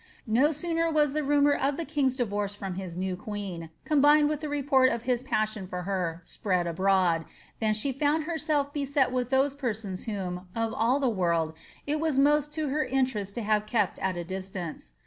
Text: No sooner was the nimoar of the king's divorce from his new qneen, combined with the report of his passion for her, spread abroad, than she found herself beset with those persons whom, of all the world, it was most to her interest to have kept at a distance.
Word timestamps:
No 0.25 0.51
sooner 0.51 0.89
was 0.89 1.13
the 1.13 1.21
nimoar 1.21 1.55
of 1.61 1.77
the 1.77 1.85
king's 1.85 2.15
divorce 2.15 2.55
from 2.55 2.73
his 2.73 2.97
new 2.97 3.15
qneen, 3.15 3.69
combined 3.85 4.29
with 4.29 4.41
the 4.41 4.49
report 4.49 4.89
of 4.89 5.03
his 5.03 5.21
passion 5.21 5.67
for 5.67 5.83
her, 5.83 6.23
spread 6.25 6.65
abroad, 6.65 7.23
than 7.59 7.75
she 7.75 7.91
found 7.91 8.23
herself 8.23 8.73
beset 8.73 9.11
with 9.11 9.29
those 9.29 9.53
persons 9.53 10.05
whom, 10.05 10.47
of 10.55 10.73
all 10.73 10.99
the 10.99 11.07
world, 11.07 11.53
it 11.85 11.99
was 11.99 12.17
most 12.17 12.51
to 12.53 12.69
her 12.69 12.83
interest 12.83 13.35
to 13.35 13.43
have 13.43 13.67
kept 13.67 13.99
at 13.99 14.17
a 14.17 14.23
distance. 14.23 14.93